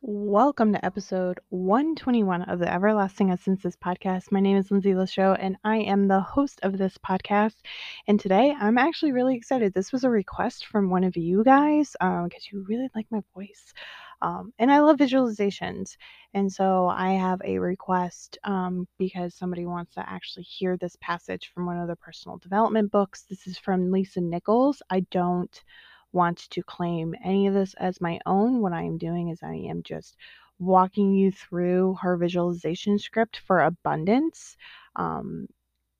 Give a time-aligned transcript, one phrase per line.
[0.00, 4.30] Welcome to episode 121 of the Everlasting Essences podcast.
[4.30, 7.56] My name is Lindsay Lachaux, and I am the host of this podcast.
[8.06, 9.74] And today I'm actually really excited.
[9.74, 13.22] This was a request from one of you guys because um, you really like my
[13.34, 13.74] voice.
[14.22, 15.96] Um, and I love visualizations.
[16.32, 21.50] And so I have a request um, because somebody wants to actually hear this passage
[21.52, 23.24] from one of the personal development books.
[23.28, 24.80] This is from Lisa Nichols.
[24.90, 25.60] I don't
[26.12, 28.60] want to claim any of this as my own.
[28.60, 30.16] What I am doing is I am just
[30.58, 34.56] walking you through her visualization script for abundance.
[34.96, 35.46] Um,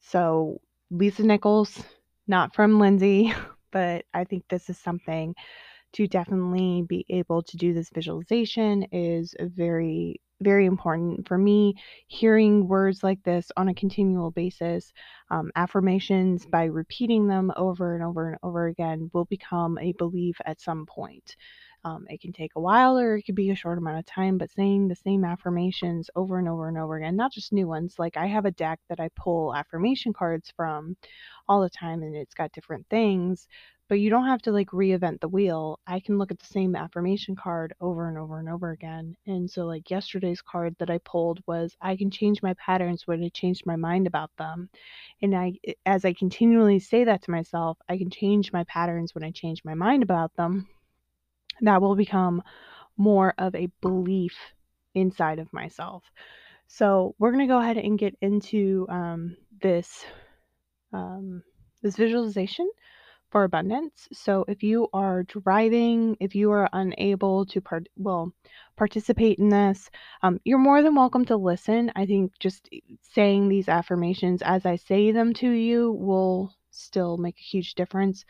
[0.01, 1.83] so, Lisa Nichols,
[2.27, 3.33] not from Lindsay,
[3.73, 5.35] but I think this is something
[5.93, 11.74] to definitely be able to do this visualization is very very important for me
[12.06, 14.92] hearing words like this on a continual basis
[15.30, 20.37] um, affirmations by repeating them over and over and over again will become a belief
[20.46, 21.37] at some point
[21.88, 24.37] um, it can take a while or it could be a short amount of time,
[24.38, 27.99] but saying the same affirmations over and over and over again, not just new ones.
[27.99, 30.96] Like I have a deck that I pull affirmation cards from
[31.48, 33.48] all the time and it's got different things,
[33.88, 35.80] but you don't have to like reinvent the wheel.
[35.87, 39.16] I can look at the same affirmation card over and over and over again.
[39.26, 43.24] And so, like yesterday's card that I pulled was I can change my patterns when
[43.24, 44.68] I change my mind about them.
[45.23, 45.54] And I,
[45.87, 49.65] as I continually say that to myself, I can change my patterns when I change
[49.65, 50.68] my mind about them.
[51.60, 52.42] That will become
[52.96, 54.37] more of a belief
[54.95, 56.02] inside of myself.
[56.66, 60.04] So we're going to go ahead and get into um, this
[60.92, 61.42] um,
[61.82, 62.68] this visualization
[63.30, 64.09] for abundance.
[64.12, 68.32] So if you are driving, if you are unable to part well
[68.76, 69.91] participate in this,
[70.22, 71.92] um, you're more than welcome to listen.
[71.94, 72.69] I think just
[73.03, 78.25] saying these affirmations as I say them to you will still make a huge difference.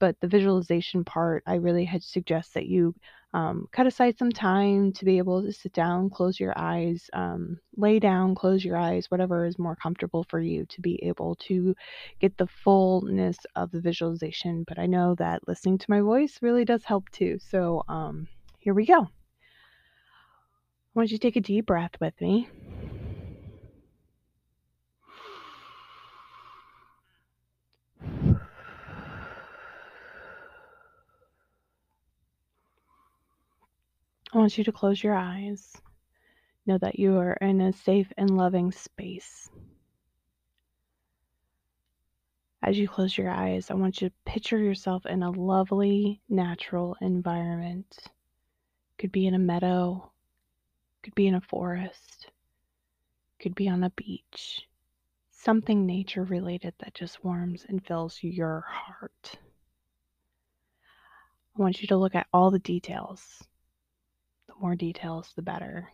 [0.00, 2.94] But the visualization part, I really had suggest that you
[3.32, 7.60] um, cut aside some time to be able to sit down, close your eyes, um,
[7.76, 11.76] lay down, close your eyes, whatever is more comfortable for you to be able to
[12.18, 14.64] get the fullness of the visualization.
[14.66, 17.38] But I know that listening to my voice really does help too.
[17.38, 18.26] So um,
[18.58, 19.02] here we go.
[19.02, 19.08] I
[20.94, 22.48] want you to take a deep breath with me.
[34.32, 35.76] I want you to close your eyes.
[36.64, 39.50] Know that you are in a safe and loving space.
[42.62, 46.96] As you close your eyes, I want you to picture yourself in a lovely, natural
[47.00, 47.98] environment.
[48.98, 50.12] Could be in a meadow,
[51.02, 52.30] could be in a forest,
[53.40, 54.68] could be on a beach.
[55.32, 59.38] Something nature related that just warms and fills your heart.
[61.58, 63.48] I want you to look at all the details
[64.60, 65.88] more details, the better.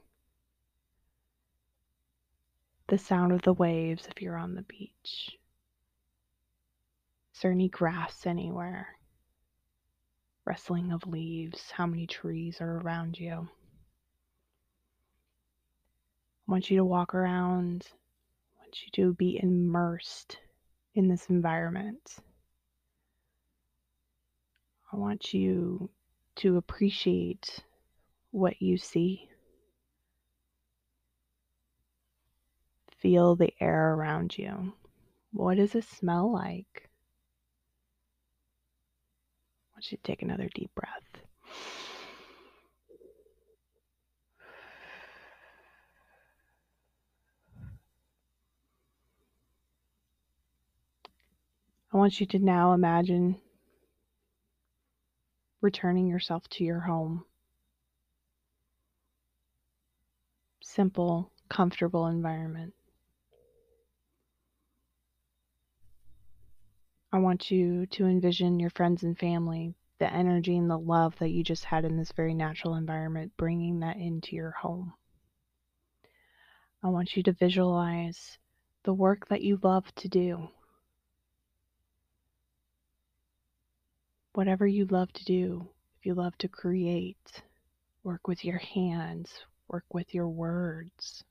[2.89, 5.39] The sound of the waves if you're on the beach.
[7.35, 8.89] Is there any grass anywhere?
[10.45, 13.49] Rustling of leaves, how many trees are around you?
[16.49, 17.89] I want you to walk around.
[18.57, 20.39] I want you to be immersed
[20.95, 22.17] in this environment.
[24.93, 25.91] I want you
[26.37, 27.65] to appreciate
[28.37, 29.31] what you see.
[32.99, 34.75] Feel the air around you.
[35.33, 36.91] What does it smell like?
[39.65, 41.23] I want you to take another deep breath.
[51.91, 53.41] I want you to now imagine
[55.63, 57.25] returning yourself to your home.
[60.77, 62.75] Simple, comfortable environment.
[67.11, 71.31] I want you to envision your friends and family, the energy and the love that
[71.31, 74.93] you just had in this very natural environment, bringing that into your home.
[76.83, 78.37] I want you to visualize
[78.85, 80.51] the work that you love to do.
[84.35, 87.43] Whatever you love to do, if you love to create,
[88.05, 89.33] work with your hands,
[89.69, 91.25] work with your words,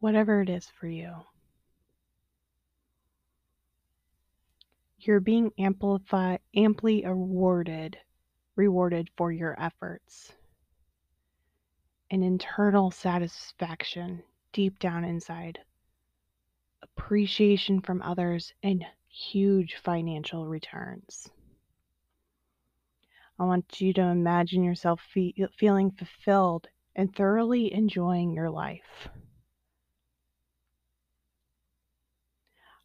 [0.00, 1.12] whatever it is for you.
[5.00, 7.98] You're being amplified, amply awarded,
[8.56, 10.32] rewarded for your efforts.
[12.10, 14.22] An internal satisfaction
[14.52, 15.60] deep down inside,
[16.82, 21.30] appreciation from others, and huge financial returns.
[23.38, 29.08] I want you to imagine yourself fe- feeling fulfilled and thoroughly enjoying your life.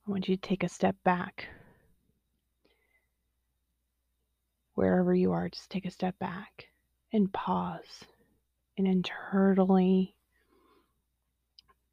[0.06, 1.48] I want you to take a step back.
[4.76, 6.68] Wherever you are, just take a step back
[7.12, 8.06] and pause
[8.78, 10.16] and internally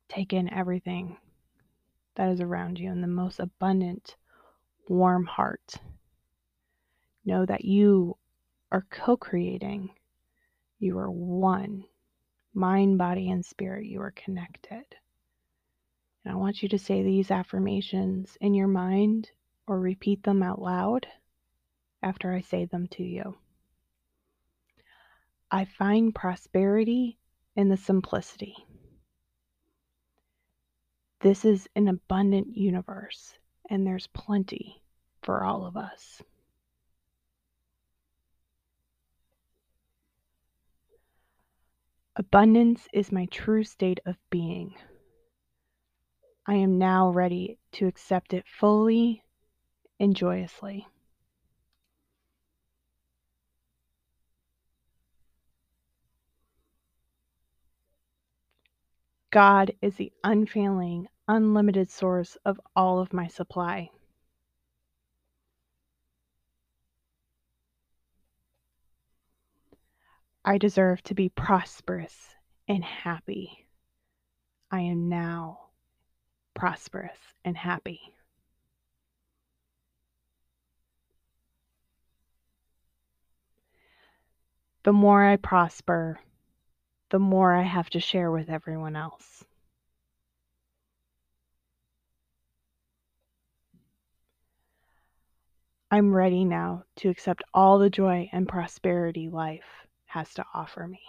[0.09, 1.17] take in everything
[2.17, 4.17] that is around you in the most abundant,
[4.89, 5.77] warm heart.
[7.25, 8.17] Know that you
[8.73, 9.91] are co creating,
[10.79, 11.85] you are one.
[12.55, 14.85] Mind, body, and spirit, you are connected.
[16.25, 19.31] And I want you to say these affirmations in your mind
[19.67, 21.07] or repeat them out loud
[22.03, 23.37] after I say them to you.
[25.51, 27.19] I find prosperity
[27.57, 28.55] in the simplicity.
[31.21, 33.35] This is an abundant universe,
[33.69, 34.83] and there's plenty
[35.23, 36.23] for all of us.
[42.17, 44.75] Abundance is my true state of being.
[46.45, 49.23] I am now ready to accept it fully
[50.01, 50.89] and joyously.
[59.31, 63.91] God is the unfailing, unlimited source of all of my supply.
[70.51, 72.35] I deserve to be prosperous
[72.67, 73.69] and happy.
[74.69, 75.69] I am now
[76.55, 78.01] prosperous and happy.
[84.83, 86.19] The more I prosper,
[87.11, 89.45] the more I have to share with everyone else.
[95.93, 101.01] I'm ready now to accept all the joy and prosperity life has to offer me.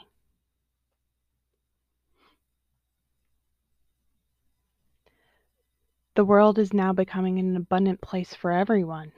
[6.13, 9.11] The world is now becoming an abundant place for everyone.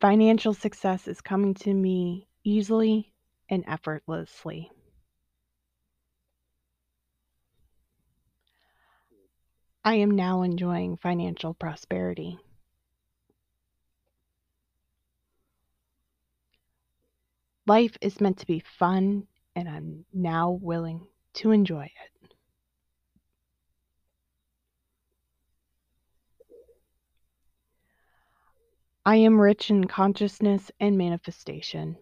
[0.00, 3.12] Financial success is coming to me easily
[3.50, 4.70] and effortlessly.
[9.84, 12.38] I am now enjoying financial prosperity.
[17.66, 22.34] Life is meant to be fun, and I'm now willing to enjoy it.
[29.06, 31.96] I am rich in consciousness and manifestation.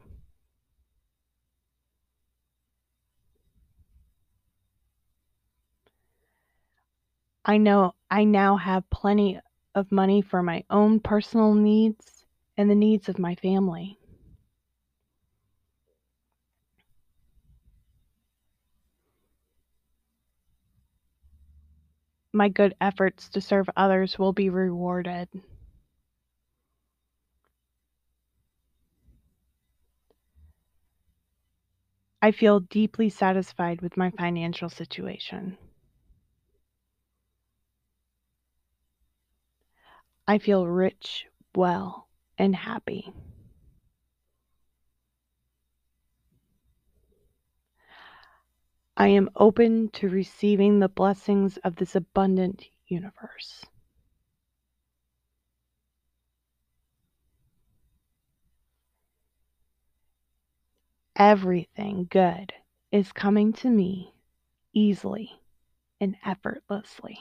[7.44, 9.40] I know I now have plenty
[9.74, 12.24] of money for my own personal needs
[12.56, 13.99] and the needs of my family.
[22.32, 25.28] My good efforts to serve others will be rewarded.
[32.22, 35.58] I feel deeply satisfied with my financial situation.
[40.28, 43.12] I feel rich, well, and happy.
[49.00, 53.64] I am open to receiving the blessings of this abundant universe.
[61.16, 62.52] Everything good
[62.92, 64.12] is coming to me
[64.74, 65.30] easily
[65.98, 67.20] and effortlessly.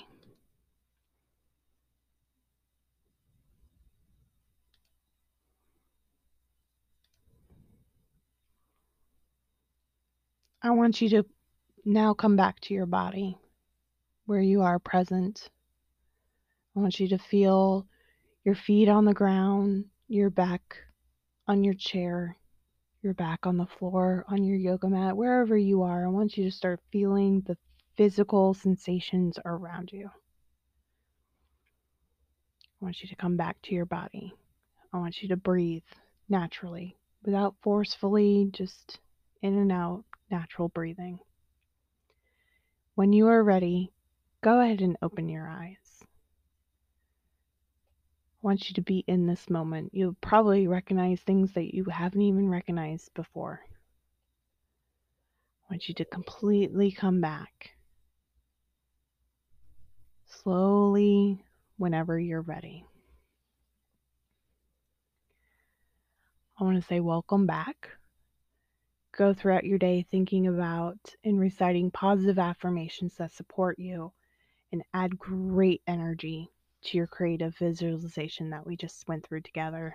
[10.62, 11.26] I want you to
[11.90, 13.36] now come back to your body
[14.28, 15.50] where you are present.
[16.76, 17.88] I want you to feel
[18.46, 20.78] your feet on the ground, your back
[21.48, 22.38] on your chair,
[23.02, 26.06] your back on the floor, on your yoga mat, wherever you are.
[26.06, 27.58] I want you to start feeling the
[27.98, 30.12] physical sensations around you.
[32.80, 34.32] I want you to come back to your body.
[34.94, 35.82] I want you to breathe
[36.30, 39.00] naturally without forcefully, just
[39.42, 41.20] in and out, natural breathing.
[43.00, 43.94] When you are ready,
[44.42, 46.04] go ahead and open your eyes.
[46.04, 46.06] I
[48.42, 49.92] want you to be in this moment.
[49.94, 53.62] You'll probably recognize things that you haven't even recognized before.
[55.64, 57.70] I want you to completely come back.
[60.26, 61.42] Slowly,
[61.78, 62.84] whenever you're ready.
[66.60, 67.92] I want to say welcome back.
[69.20, 74.14] Go throughout your day thinking about and reciting positive affirmations that support you
[74.72, 76.50] and add great energy
[76.84, 79.94] to your creative visualization that we just went through together.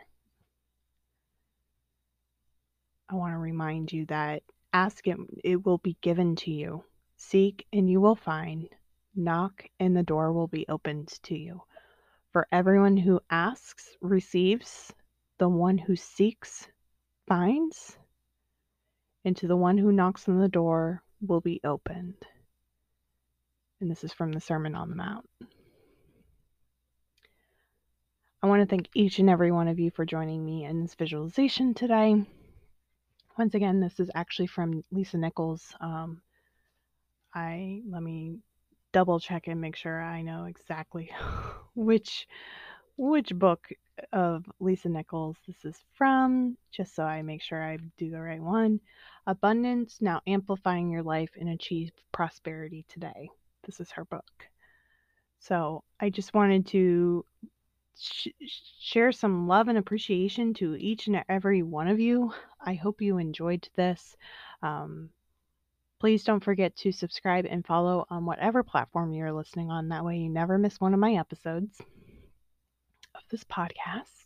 [3.08, 4.42] I want to remind you that
[4.74, 6.84] ask it, it will be given to you.
[7.16, 8.68] Seek and you will find.
[9.14, 11.62] Knock and the door will be opened to you.
[12.30, 14.92] For everyone who asks receives,
[15.38, 16.68] the one who seeks
[17.26, 17.96] finds,
[19.24, 22.16] and to the one who knocks on the door will be opened.
[23.80, 25.28] And this is from the Sermon on the Mount.
[28.42, 30.94] I want to thank each and every one of you for joining me in this
[30.94, 32.22] visualization today.
[33.38, 35.74] Once again, this is actually from Lisa Nichols.
[35.80, 36.20] Um,
[37.34, 38.38] I let me
[38.92, 41.10] double check and make sure I know exactly
[41.74, 42.28] which
[42.96, 43.68] which book
[44.12, 48.42] of Lisa Nichols this is from, just so I make sure I do the right
[48.42, 48.78] one.
[49.26, 53.30] Abundance Now Amplifying Your Life and Achieve Prosperity Today.
[53.64, 54.48] This is her book.
[55.38, 57.24] So I just wanted to
[57.98, 58.28] sh-
[58.80, 62.32] share some love and appreciation to each and every one of you.
[62.60, 64.16] I hope you enjoyed this.
[64.62, 65.10] Um,
[66.00, 69.88] please don't forget to subscribe and follow on whatever platform you're listening on.
[69.88, 71.80] That way, you never miss one of my episodes
[73.14, 74.23] of this podcast.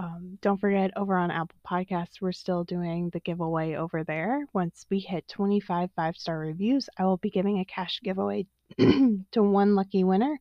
[0.00, 4.46] Um, don't forget over on Apple Podcasts, we're still doing the giveaway over there.
[4.54, 8.46] Once we hit 25 five star reviews, I will be giving a cash giveaway
[8.78, 10.38] to one lucky winner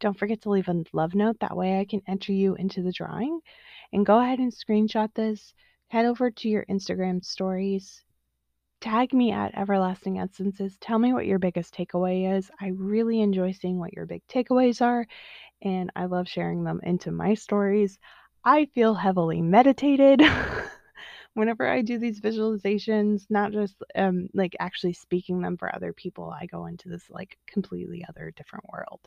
[0.00, 1.40] don't forget to leave a love note.
[1.40, 3.40] That way I can enter you into the drawing.
[3.92, 5.54] And go ahead and screenshot this.
[5.88, 8.04] Head over to your Instagram stories.
[8.80, 10.76] Tag me at Everlasting Essences.
[10.80, 12.48] Tell me what your biggest takeaway is.
[12.60, 15.04] I really enjoy seeing what your big takeaways are,
[15.62, 17.98] and I love sharing them into my stories.
[18.48, 20.22] I feel heavily meditated.
[21.34, 26.30] whenever I do these visualizations, not just um, like actually speaking them for other people,
[26.30, 29.00] I go into this like completely other different world.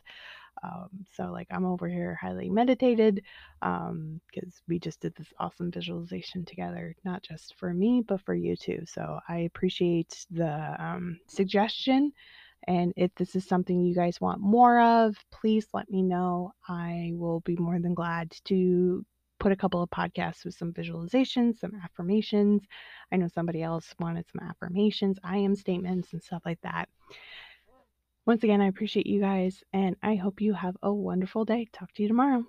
[0.62, 3.16] Um, so like I'm over here highly meditated
[3.60, 4.20] because um,
[4.68, 8.84] we just did this awesome visualization together, not just for me but for you too.
[8.86, 12.12] So I appreciate the um, suggestion.
[12.68, 16.52] And if this is something you guys want more of, please let me know.
[16.68, 19.04] I will be more than glad to
[19.42, 22.62] put a couple of podcasts with some visualizations, some affirmations.
[23.10, 26.88] I know somebody else wanted some affirmations, I am statements, and stuff like that.
[28.24, 31.66] Once again, I appreciate you guys, and I hope you have a wonderful day.
[31.72, 32.44] Talk to you tomorrow.